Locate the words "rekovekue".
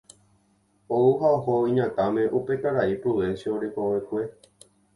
3.63-4.23